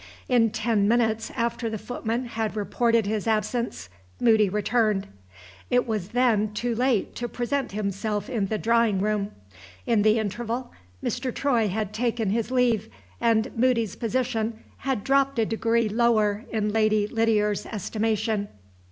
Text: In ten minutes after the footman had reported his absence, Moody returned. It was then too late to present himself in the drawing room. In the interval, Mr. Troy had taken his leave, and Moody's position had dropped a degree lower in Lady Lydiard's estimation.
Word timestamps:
In 0.27 0.49
ten 0.49 0.87
minutes 0.87 1.31
after 1.35 1.69
the 1.69 1.77
footman 1.77 2.25
had 2.25 2.55
reported 2.55 3.05
his 3.05 3.27
absence, 3.27 3.87
Moody 4.19 4.49
returned. 4.49 5.05
It 5.69 5.85
was 5.87 6.07
then 6.07 6.55
too 6.55 6.73
late 6.73 7.13
to 7.17 7.29
present 7.29 7.73
himself 7.73 8.27
in 8.27 8.47
the 8.47 8.57
drawing 8.57 8.99
room. 8.99 9.29
In 9.85 10.01
the 10.01 10.17
interval, 10.17 10.71
Mr. 11.03 11.31
Troy 11.31 11.67
had 11.67 11.93
taken 11.93 12.31
his 12.31 12.49
leave, 12.49 12.89
and 13.21 13.55
Moody's 13.55 13.95
position 13.95 14.63
had 14.77 15.03
dropped 15.03 15.37
a 15.37 15.45
degree 15.45 15.87
lower 15.87 16.45
in 16.51 16.73
Lady 16.73 17.05
Lydiard's 17.05 17.67
estimation. 17.67 18.47